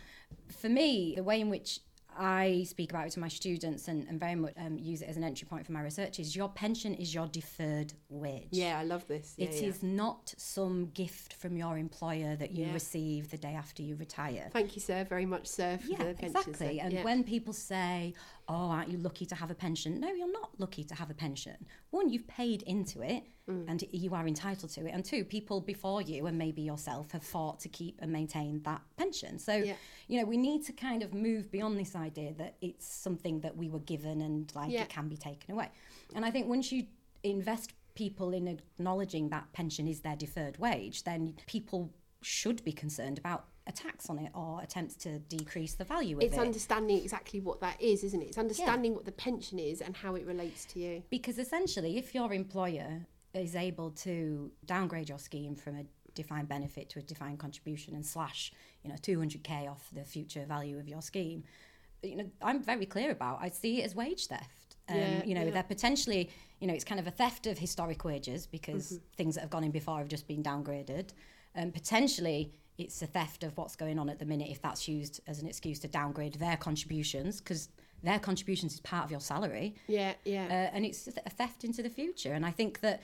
[0.59, 1.79] For me, the way in which
[2.15, 5.17] I speak about it to my students and, and very much um, use it as
[5.17, 8.49] an entry point for my research is your pension is your deferred wage.
[8.51, 9.33] Yeah, I love this.
[9.35, 9.89] Yeah, It is yeah.
[9.95, 12.73] not some gift from your employer that you Yeah.
[12.73, 14.47] receive the day after you retire.
[14.53, 16.47] Thank you, sir, very much, sir, for Yeah, the pensions.
[16.49, 16.79] exactly.
[16.79, 18.13] And when people say,
[18.47, 21.13] "Oh, aren't you lucky to have a pension?" No, you're not lucky to have a
[21.13, 21.65] pension.
[21.91, 23.65] One, you've paid into it, Mm.
[23.67, 24.91] and you are entitled to it.
[24.91, 28.81] And two, people before you and maybe yourself have fought to keep and maintain that
[28.95, 29.37] pension.
[29.39, 29.75] So, Yeah.
[30.07, 33.57] you know, we need to kind of move beyond this idea that it's something that
[33.57, 34.83] we were given and like Yeah.
[34.83, 35.69] it can be taken away.
[36.15, 36.87] And I think once you
[37.23, 43.17] invest people in acknowledging that pension is their deferred wage, then people should be concerned
[43.19, 46.39] about a tax on it or attempts to decrease the value of it's it.
[46.39, 48.25] understanding exactly what that is, isn't it?
[48.27, 51.03] It's understanding what the pension is and how it relates to you.
[51.09, 56.89] because essentially, if your employer is able to downgrade your scheme from a defined benefit
[56.89, 58.51] to a defined contribution and slash,
[58.83, 61.43] you know, 200k off the future value of your scheme,
[62.03, 63.39] you know, I'm very clear about.
[63.41, 64.75] I see it as wage theft.
[64.89, 65.51] Um, Yeah, you know, yeah.
[65.51, 69.03] they're potentially, you know, it's kind of a theft of historic wages because Mm-hmm.
[69.15, 71.11] things that have gone in before have just been downgraded.
[71.55, 75.21] Um, potentially, it's a theft of what's going on at the minute if that's used
[75.27, 77.69] as an excuse to downgrade their contributions because
[78.01, 80.45] their contributions is part of your salary Yeah, yeah.
[80.45, 82.33] uh, and it's a theft into the future.
[82.33, 83.01] And I think that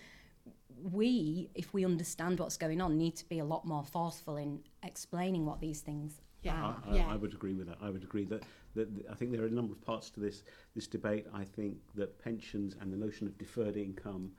[0.81, 4.59] we, if we understand what's going on, need to be a lot more forceful in
[4.83, 6.55] explaining what these things Yeah.
[6.55, 6.83] I, are.
[6.87, 7.07] I, Yeah.
[7.09, 7.77] I would agree with that.
[7.81, 8.43] I would agree that,
[8.75, 10.43] that I think there are a number of parts to this
[10.75, 11.25] this debate.
[11.33, 14.31] I think that pensions and the notion of deferred income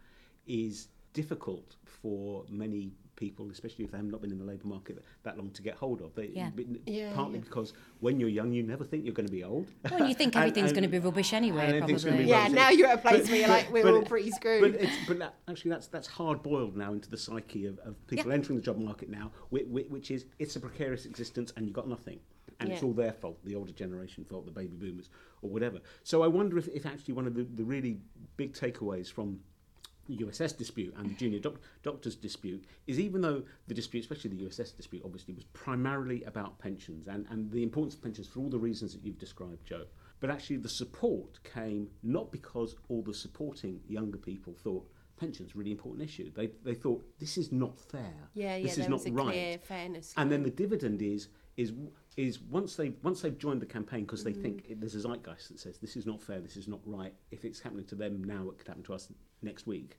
[0.47, 5.05] is difficult for many people, especially if they have not been in the labour market
[5.23, 6.15] that long to get hold of.
[6.15, 6.51] They, Yeah.
[6.51, 7.45] b- Yeah, partly yeah.
[7.45, 9.69] because when you're young, you never think you're going to be old.
[9.91, 12.25] Well, you think everything's going to be rubbish anyway, everything's gonna probably.
[12.25, 12.55] be yeah, rubbish.
[12.57, 14.63] now you're at a place where you're like, we're but all pretty screwed.
[14.73, 17.95] But, it's, but that, actually, that's that's hard boiled now into the psyche of, of
[18.09, 18.35] people Yeah.
[18.35, 21.89] entering the job market now, which, which is it's a precarious existence and you've got
[21.89, 22.19] nothing.
[22.59, 25.09] And it's all their fault, the older generation fault, the baby boomers,
[25.41, 25.79] or whatever.
[26.03, 28.01] So I wonder if, if actually one of the, the really
[28.37, 29.41] big takeaways from
[30.19, 34.45] USS dispute and the junior doc- doctors dispute is even though the dispute, especially the
[34.45, 38.51] USS dispute, obviously was primarily about pensions and, and the importance of pensions for all
[38.51, 39.85] the reasons that you've described, Jo.
[40.21, 45.71] But actually, the support came not because all the supporting younger people thought pensions really
[45.71, 46.31] important issue.
[46.35, 48.15] They, they thought this is not fair.
[48.35, 49.63] Yeah, yeah, this is not right.
[49.63, 50.15] fairness.
[50.17, 51.73] And then the dividend is is
[52.21, 55.49] is once they once they've joined the campaign because they think it, there's a zeitgeist
[55.49, 57.15] that says this is not fair, this is not right.
[57.31, 59.09] If it's happening to them now, it could happen to us
[59.43, 59.99] next week.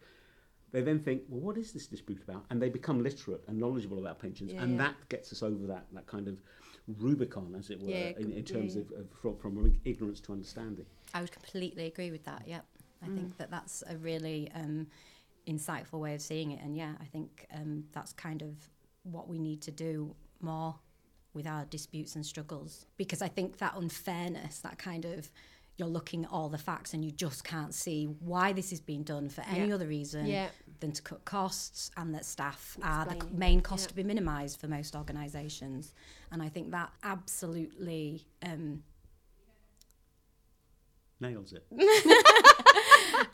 [0.71, 2.45] They then think, well, what is this dispute about?
[2.49, 4.77] And they become literate and knowledgeable about pensions, Yeah, and yeah.
[4.79, 6.41] that gets us over that that kind of
[6.87, 10.85] Rubicon, as it were, Yeah, in, in terms of, of from, from ignorance to understanding.
[11.13, 12.43] I would completely agree with that.
[12.47, 12.65] Yep.
[13.03, 13.15] I Mm.
[13.15, 14.87] think that that's a really um,
[15.47, 16.61] insightful way of seeing it.
[16.61, 18.69] And yeah, I think um, that's kind of
[19.03, 20.75] what we need to do more
[21.33, 22.85] with our disputes and struggles.
[22.97, 25.31] Because I think that unfairness, that kind of
[25.77, 29.03] you're looking at all the facts and you just can't see why this is being
[29.03, 29.75] done for any Yeah.
[29.75, 30.49] other reason Yeah.
[30.79, 33.87] than to cut costs and that staff are the main cost yeah.
[33.89, 35.93] to be minimised for most organisations.
[36.31, 38.83] And I think that absolutely um,
[41.19, 41.65] Nails it.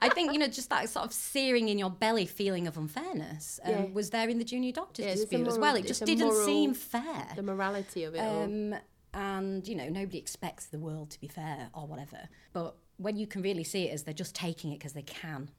[0.01, 3.59] I think you know just that sort of searing in your belly feeling of unfairness
[3.63, 3.85] um, Yeah.
[3.93, 5.75] was there in the junior doctors Yeah, there's a dispute as well.
[5.75, 7.27] It just didn't moral- seem fair.
[7.35, 8.43] the morality of it all.
[8.43, 8.75] Um,
[9.13, 13.27] and you know nobody expects the world to be fair or whatever, but when you
[13.27, 15.49] can really see it as they're just taking it because they can,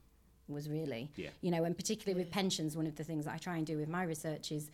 [0.49, 1.31] was really Yeah.
[1.41, 3.77] you know, and particularly with pensions, one of the things that I try and do
[3.79, 4.71] with my research is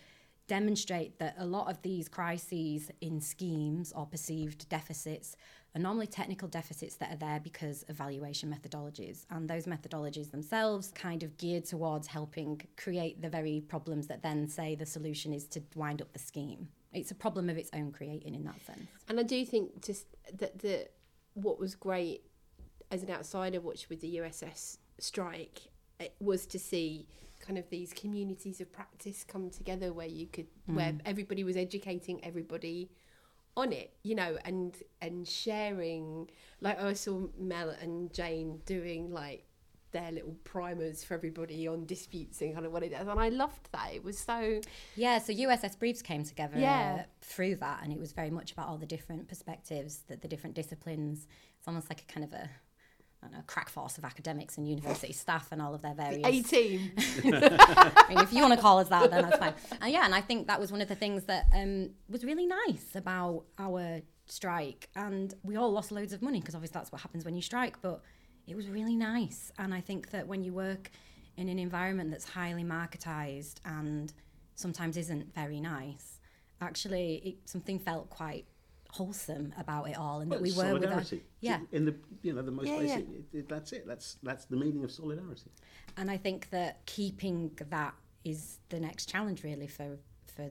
[0.47, 5.37] demonstrate that a lot of these crises in schemes or perceived deficits
[5.75, 9.27] are normally technical deficits that are there because of valuation methodologies.
[9.31, 14.49] And those methodologies themselves kind of geared towards helping create the very problems that then
[14.49, 16.69] say the solution is to wind up the scheme.
[16.93, 18.89] It's a problem of its own creating in that sense.
[19.09, 20.07] And I do think just
[20.39, 20.89] that the
[21.35, 22.23] what was great
[22.93, 25.63] as an outsider watch with the USS strike
[25.99, 27.07] it was to see
[27.41, 31.01] kind of these communities of practice come together where you could where mm.
[31.05, 32.91] everybody was educating everybody
[33.57, 36.29] on it you know and and sharing
[36.61, 39.45] like I saw Mel and Jane doing like
[39.93, 43.29] their little primers for everybody on disputes and kind of what it is and I
[43.29, 44.61] loved that it was so
[44.97, 47.03] Yeah, so USS Briefs came together Yeah.
[47.03, 50.27] uh, through that, and it was very much about all the different perspectives, that the
[50.27, 51.29] different disciplines.
[51.61, 52.51] It's almost like a kind of a,
[53.33, 56.27] know, crack force of academics and university staff and all of their various.
[56.27, 59.55] A team I mean, if you want to call us that, then that's fine.
[59.81, 62.47] And yeah, and I think that was one of the things that um, was really
[62.47, 64.89] nice about our strike.
[64.97, 67.81] And we all lost loads of money because obviously that's what happens when you strike.
[67.83, 68.03] But
[68.47, 69.53] it was really nice.
[69.59, 70.91] And I think that when you work
[71.37, 74.13] in an environment that's highly marketized and
[74.55, 76.21] sometimes isn't very nice,
[76.61, 78.47] actually, it, something felt quite
[78.95, 81.23] wholesome about it all, and Well, that we it's were with our, solidarity.
[81.41, 81.59] yeah.
[81.73, 83.07] In the you know the most Yeah, basic.
[83.09, 83.87] It, it, that's it.
[83.87, 85.51] That's that's the meaning of solidarity.
[85.97, 90.51] and I think that keeping that is the next challenge really for for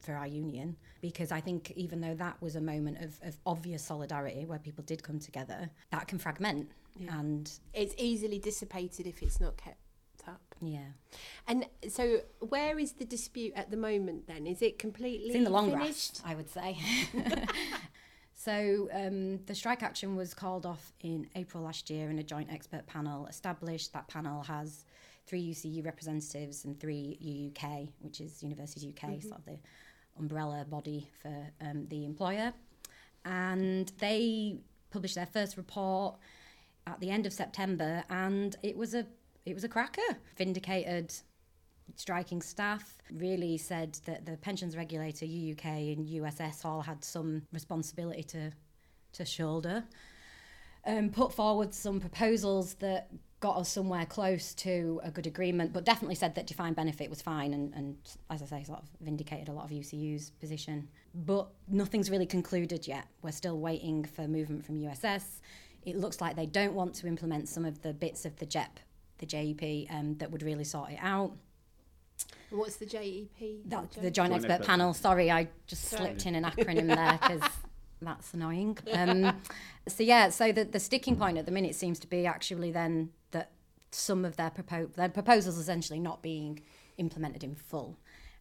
[0.00, 3.82] for our union because I think even though that was a moment of, of obvious
[3.82, 6.70] solidarity where people did come together, that can fragment
[7.08, 9.78] and it's easily dissipated if it's not kept
[10.26, 10.54] up.
[10.60, 10.92] yeah,
[11.46, 14.26] And so, where is the dispute at the moment?
[14.26, 16.22] Then is it completely it's in the long finished?
[16.22, 16.78] grass, I would say.
[18.34, 22.52] so um, the strike action was called off in April last year, and a joint
[22.52, 23.92] expert panel established.
[23.92, 24.84] That panel has
[25.26, 29.58] three UCU representatives and three UUK, which is Universities UK, sort of the
[30.18, 32.52] umbrella body for um, the employer.
[33.24, 34.58] And they
[34.90, 36.16] published their first report
[36.86, 39.06] at the end of September, and it was a
[39.44, 40.02] it was a cracker.
[40.36, 41.14] Vindicated
[41.96, 48.22] striking staff really said that the pensions regulator UUK and USS all had some responsibility
[48.24, 48.52] to
[49.12, 49.84] to shoulder.
[50.86, 53.08] Um, put forward some proposals that
[53.40, 57.22] got us somewhere close to a good agreement, but definitely said that defined benefit was
[57.22, 57.96] fine and, and
[58.30, 60.88] as I say, sort of vindicated a lot of UCU's position.
[61.14, 63.06] But nothing's really concluded yet.
[63.22, 65.40] We're still waiting for movement from USS.
[65.84, 68.80] It looks like they don't want to implement some of the bits of the JEP,
[69.24, 71.32] the JEP, um, that would really sort it out.
[72.50, 73.66] What's the JEP?
[73.66, 74.94] That, Jo- the joint, Joint expert, expert panel.
[74.94, 76.04] Sorry, I just Sorry.
[76.04, 77.50] slipped in an acronym there because
[78.02, 78.78] that's annoying.
[78.92, 79.40] Um,
[79.88, 83.10] so yeah, so the, the sticking point at the minute seems to be actually then
[83.32, 83.50] that
[83.90, 86.60] some of their propo- their proposals essentially not being
[86.98, 87.98] implemented in full.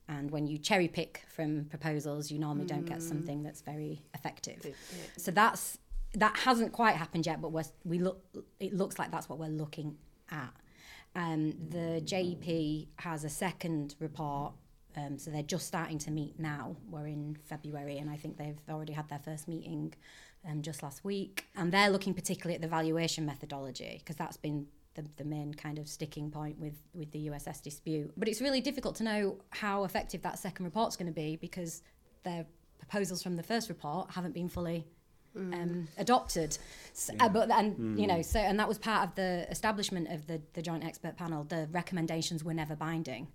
[0.07, 4.75] And when you cherry pick from proposals, you normally don't get something that's very effective.
[5.17, 5.77] So that's
[6.15, 8.21] that hasn't quite happened yet, but we're, we look.
[8.59, 9.95] It looks like that's what we're looking
[10.29, 10.53] at.
[11.15, 14.53] Um, the JEP has a second report,
[14.95, 16.75] um, so they're just starting to meet now.
[16.89, 19.93] We're in February, and I think they've already had their first meeting
[20.49, 21.45] um, just last week.
[21.55, 25.79] And they're looking particularly at the valuation methodology because that's been the, the main kind
[25.79, 28.11] of sticking point with, with the USS dispute.
[28.17, 31.81] But it's really difficult to know how effective that second report's going to be because
[32.23, 32.45] their
[32.77, 34.85] proposals from the first report haven't been fully
[35.35, 36.57] um, adopted.
[36.93, 40.27] So, uh, but and you know, so and that was part of the establishment of
[40.27, 41.43] the the joint expert panel.
[41.43, 43.27] The recommendations were never binding.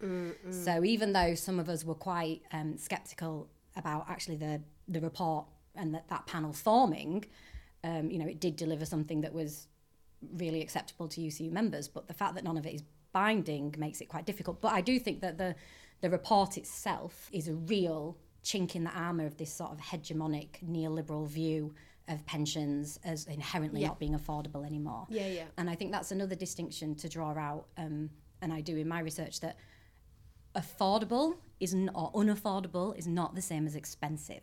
[0.51, 5.47] So even though some of us were quite um, skeptical about actually the the report
[5.75, 7.25] and that that panel forming,
[7.85, 9.69] um, you know, it did deliver something that was
[10.35, 11.89] really acceptable to UCU members.
[11.89, 12.83] But the fact that none of it is
[13.13, 14.61] binding makes it quite difficult.
[14.61, 15.55] But I do think that the
[16.01, 20.65] the report itself is a real chink in the armour of this sort of hegemonic
[20.65, 21.75] neoliberal view
[22.09, 23.89] of pensions as inherently Yeah.
[23.89, 25.07] not being affordable anymore.
[25.11, 25.45] Yeah, yeah.
[25.57, 28.11] And I think that's another distinction to draw out, um,
[28.43, 29.57] and I do in my research that
[30.55, 34.43] affordable is n- or unaffordable is not the same as expensive.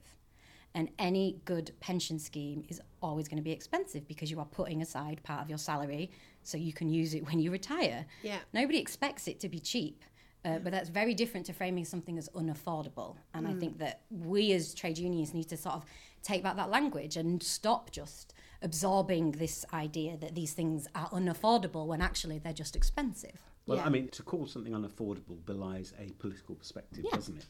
[0.73, 4.82] And any good pension scheme is always going to be expensive because you are putting
[4.82, 6.12] aside part of your salary
[6.43, 8.06] so you can use it when you retire.
[8.23, 8.39] Yeah.
[8.54, 10.04] Nobody expects it to be cheap.
[10.43, 13.15] Uh, but that's very different to framing something as unaffordable.
[13.34, 15.86] And I think that we as trade unions need to sort of
[16.25, 21.85] take back that language and stop just absorbing this idea that these things are unaffordable
[21.85, 23.39] when actually they're just expensive.
[23.67, 23.85] Well, Yeah.
[23.85, 27.15] I mean, to call something unaffordable belies a political perspective, Yeah.
[27.15, 27.45] doesn't it?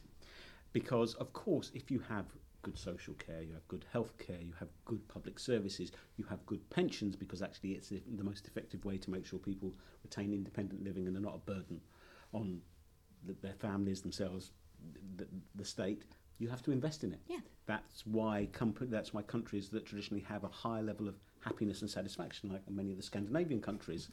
[0.72, 2.26] Because, of course, if you have
[2.62, 6.44] good social care, you have good health care, you have good public services, you have
[6.44, 10.32] good pensions, because actually it's the the most effective way to make sure people retain
[10.34, 11.80] independent living and they're not a burden
[12.32, 12.60] on
[13.24, 14.52] the, their families, themselves,
[15.16, 16.02] the, the state.
[16.38, 17.20] You have to invest in it.
[17.28, 17.38] Yeah.
[17.66, 21.90] That's why compa- that's why countries that traditionally have a high level of happiness and
[21.90, 24.08] satisfaction, like many of the Scandinavian countries,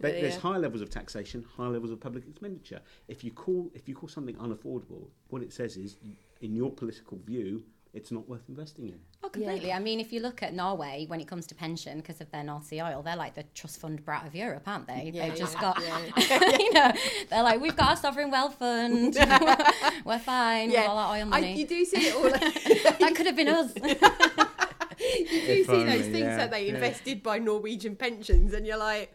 [0.00, 2.80] there- there's high levels of taxation, high levels of public expenditure.
[3.08, 5.96] If you call if you call something unaffordable, what it says is,
[6.40, 8.98] in your political view, it's not worth investing in.
[9.22, 9.70] Oh, completely.
[9.72, 12.42] I mean, if you look at Norway when it comes to pension, because of their
[12.42, 15.10] North Sea oil, they're like the trust fund brat of Europe, aren't they?
[15.12, 16.56] Yeah, They've just got, yeah.
[16.58, 16.92] you know,
[17.28, 19.14] they're like, we've got our sovereign wealth fund,
[20.04, 21.58] we're fine with all our oil I, money.
[21.58, 22.22] you do see it all.
[22.22, 23.72] that could have been us.
[23.76, 26.74] you do If see those things yeah, that they yeah.
[26.74, 29.12] invested by Norwegian pensions, and you're like,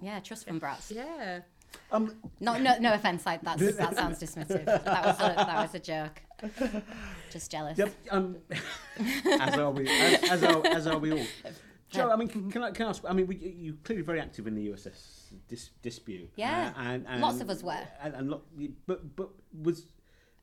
[0.00, 0.90] yeah, trust fund brats.
[0.90, 1.40] yeah.
[1.92, 3.26] Um, No, no, no offense.
[3.26, 4.64] Like that's that sounds dismissive.
[4.64, 6.22] That was a, that was a joke.
[7.30, 7.78] Just jealous.
[7.78, 8.36] Yep, um,
[9.40, 11.26] as are we, as, as, are, as are we all.
[11.90, 13.02] Jo, I mean, can, can I can I ask?
[13.08, 16.30] I mean, we, you clearly very active in the USS dis, dispute.
[16.36, 17.82] Yeah, uh, and, and lots of us were.
[18.00, 18.42] And, and lot,
[18.86, 19.30] but but
[19.60, 19.86] was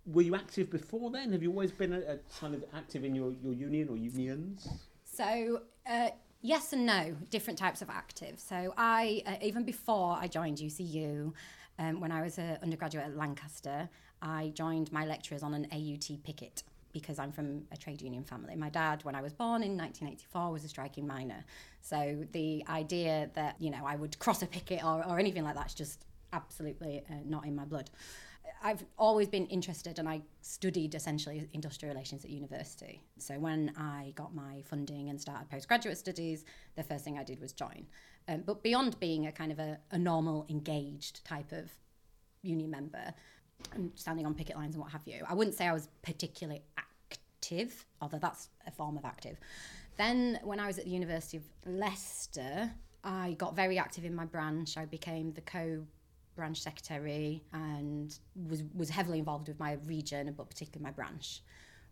[0.05, 1.31] were you active before then?
[1.31, 4.67] Have you always been a, a kind of active in your, your union or unions?
[5.03, 6.09] So, uh,
[6.47, 8.39] yes and no, different types of active.
[8.39, 11.33] So, I, uh, even before I joined UCU,
[11.77, 13.89] um, when I was an undergraduate at Lancaster,
[14.21, 18.55] I joined my lecturers on an AUT picket because I'm from a trade union family.
[18.55, 21.43] My dad, when I was born in 1984, was a striking miner.
[21.81, 25.55] So, the idea that, you know, I would cross a picket or, or anything like
[25.55, 27.89] that's just absolutely uh, not in my blood.
[28.61, 33.01] I've always been interested and I studied essentially industrial relations at university.
[33.17, 37.39] So when I got my funding and started postgraduate studies, the first thing I did
[37.39, 37.85] was join.
[38.27, 41.71] Um, but beyond being a kind of a, a normal, engaged type of
[42.41, 43.13] union member
[43.73, 46.61] and standing on picket lines and what have you, I wouldn't say I was particularly
[46.77, 49.37] active, although that's a form of active.
[49.97, 52.71] Then when I was at the University of Leicester,
[53.03, 54.77] I got very active in my branch.
[54.77, 55.85] I became the co
[56.37, 61.41] branch secretary and was, was heavily involved with my region, but particularly my branch.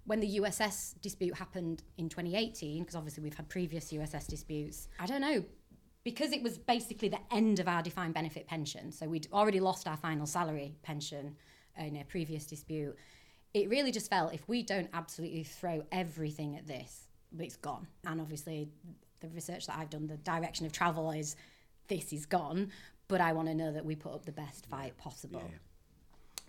[0.06, 5.08] When the USS dispute happened in 2018, because obviously we've had previous USS disputes, I
[5.08, 5.44] don't know,
[6.04, 9.88] because it was basically the end of our defined benefit pension, so we'd already lost
[9.88, 11.36] our final salary pension
[11.78, 12.96] in a previous dispute,
[13.54, 17.08] it really just felt if we don't absolutely throw everything at this,
[17.40, 17.88] it's gone.
[18.06, 18.70] And obviously,
[19.22, 21.36] the research that I've done, the direction of travel is
[21.88, 22.72] this is gone,
[23.08, 25.44] but I want to know that we put up the best fight possible.
[25.44, 25.58] Yeah.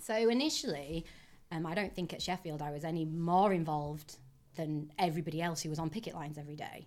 [0.00, 1.04] So initially,
[1.50, 4.16] um, I don't think at Sheffield I was any more involved
[4.56, 6.86] than everybody else who was on picket lines every day.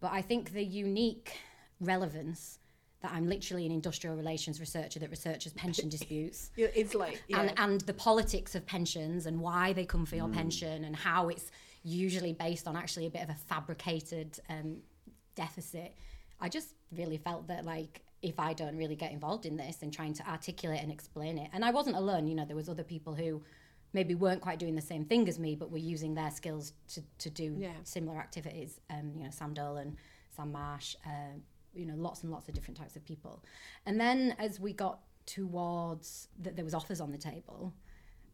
[0.00, 1.36] But I think the unique
[1.80, 2.58] relevance
[3.02, 7.40] that I'm literally an industrial relations researcher that researches pension disputes Yeah, It's like, yeah.
[7.40, 11.28] and, and the politics of pensions and why they come for your pension and how
[11.28, 11.50] it's
[11.82, 14.78] usually based on actually a bit of a fabricated um,
[15.34, 15.94] deficit.
[16.40, 19.92] I just really felt that like if I don't really get involved in this and
[19.92, 22.26] trying to articulate and explain it, and I wasn't alone.
[22.26, 23.42] You know, there was other people who
[23.92, 27.02] maybe weren't quite doing the same thing as me, but were using their skills to,
[27.18, 27.72] to do Yeah.
[27.82, 28.78] similar activities.
[28.88, 29.96] Um, you know, Sam Dolan,
[30.36, 31.38] Sam Marsh, uh,
[31.74, 33.42] you know, lots and lots of different types of people.
[33.86, 37.72] And then as we got towards that, there was offers on the table.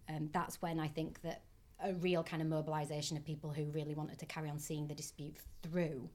[0.09, 1.43] Um, that's when I think that
[1.83, 4.95] a real kind of mobilisation of people who really wanted to carry on seeing the
[4.95, 6.09] dispute through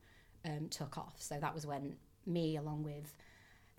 [0.45, 1.15] um, took off.
[1.19, 1.95] So that was when
[2.25, 3.15] me, along with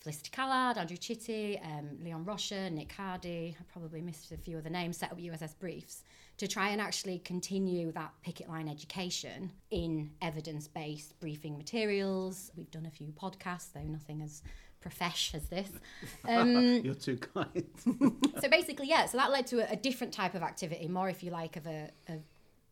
[0.02, 4.68] Felicity Callard, Andrew Chitty, um, Leon Rocha, Nick Hardy, I probably missed a few other
[4.68, 6.02] names, set up USS Briefs
[6.38, 12.50] to try and actually continue that picket line education in evidence based briefing materials.
[12.56, 14.42] We've done a few podcasts, though nothing as
[14.80, 15.70] profesh as this.
[16.28, 17.64] Um, You're too kind.
[18.40, 21.22] so basically, yeah, so that led to a, a different type of activity, more if
[21.22, 22.20] you like, of a, of,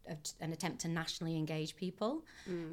[0.08, 2.24] of an attempt to nationally engage people.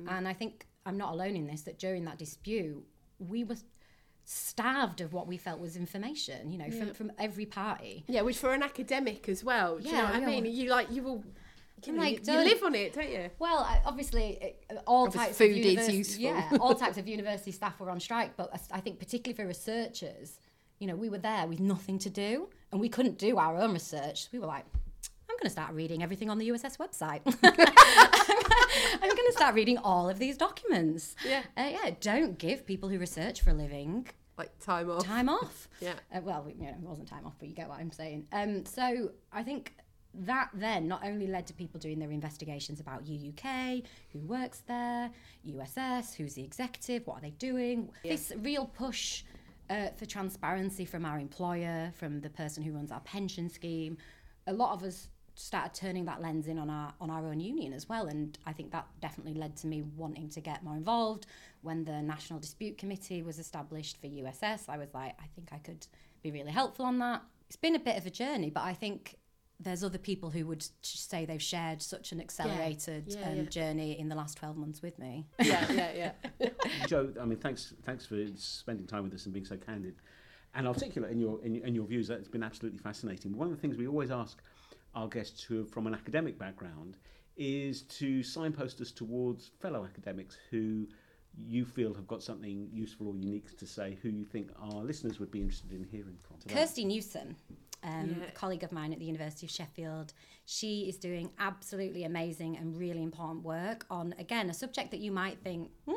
[0.08, 2.84] And I think I'm not alone in this, that during that dispute,
[3.20, 3.58] we were
[4.30, 8.03] starved of what we felt was information, you know, from, from every party.
[8.07, 9.78] Yeah, which for an academic as well.
[9.78, 10.25] Do you know Yeah, what I yeah.
[10.41, 10.45] mean?
[10.45, 11.23] You like you will.
[11.86, 13.30] You, know, Like, you, you live on it, don't you?
[13.38, 14.55] Well, I- obviously,
[14.88, 16.23] all Obviously types food of is university, useful.
[16.23, 18.36] yeah, all types of university staff were on strike.
[18.36, 20.39] But I- I think particularly for researchers,
[20.80, 23.73] you know, we were there with nothing to do, and we couldn't do our own
[23.73, 24.28] research.
[24.34, 24.86] We were like, I'm
[25.38, 27.21] going to start reading everything on the USS website.
[27.43, 31.15] I'm going to start reading all of these documents.
[31.25, 31.41] Yeah.
[31.57, 31.91] uh, yeah.
[32.01, 34.07] Don't give people who research for a living
[34.38, 35.03] Like time off.
[35.05, 35.67] time off.
[35.79, 35.93] Yeah.
[36.13, 38.25] Uh, well, you know, it wasn't time off, but you get what I'm saying.
[38.31, 39.73] Um, so I think
[40.15, 45.11] that then not only led to people doing their investigations about UUK, who works there,
[45.47, 47.89] USS, who's the executive, what are they doing?
[48.03, 49.23] This real push
[49.69, 53.97] uh, for transparency from our employer, from the person who runs our pension scheme.
[54.47, 55.09] A lot of us
[55.39, 58.53] started turning that lens in on our on our own union as well and I
[58.53, 61.27] think that definitely led to me wanting to get more involved
[61.61, 65.59] when the National Dispute Committee was established for USS I was like I think I
[65.59, 65.85] could
[66.23, 69.15] be really helpful on that it's been a bit of a journey but I think
[69.59, 73.43] there's other people who would say they've shared such an accelerated Yeah, um, yeah.
[73.43, 76.49] journey in the last 12 months with me yeah, yeah, yeah.
[76.88, 79.95] Jo, I mean, thanks, thanks for spending time with us and being so candid
[80.55, 82.07] and articulate in your in, your- in your views.
[82.07, 83.35] That's been absolutely fascinating.
[83.38, 84.41] One of the things we always ask
[84.97, 86.97] our guests who are from an academic background
[87.37, 90.87] is to signpost us towards fellow academics who
[91.37, 95.19] you feel have got something useful or unique to say, who you think our listeners
[95.19, 96.37] would be interested in hearing from.
[96.39, 96.55] today.
[96.55, 97.35] Kirsty Newsome,
[97.83, 98.25] um, Yeah.
[98.27, 100.13] a colleague of mine at the University of Sheffield,
[100.45, 105.11] she is doing absolutely amazing and really important work on, again, a subject that you
[105.11, 105.93] might think, hmm,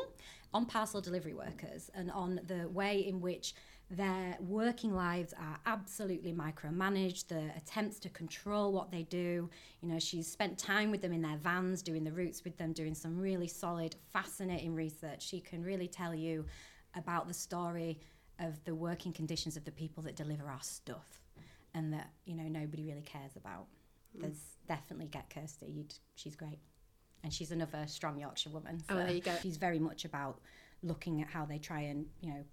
[0.52, 3.54] on parcel delivery workers and on the way in which
[3.90, 9.50] their working lives are absolutely micromanaged, the attempts to control what they do.
[9.82, 12.72] You know, she's spent time with them in their vans, doing the routes with them,
[12.72, 15.22] doing some really solid, fascinating research.
[15.26, 16.44] She can really tell you
[16.94, 17.98] about the story
[18.38, 21.20] of the working conditions of the people that deliver our stuff
[21.74, 23.66] and that, you know, nobody really cares about.
[24.14, 24.22] Hmm.
[24.22, 25.66] There's definitely get Kirsty.
[25.66, 26.60] You'd, she's great.
[27.24, 28.80] And she's another strong Yorkshire woman.
[28.88, 29.34] Oh, there you go.
[29.42, 30.40] She's very much about
[30.82, 32.44] looking at how they try and, you know,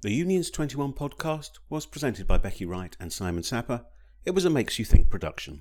[0.03, 3.85] The Unions 21 podcast was presented by Becky Wright and Simon Sapper.
[4.25, 5.59] It was a Makes You Think production.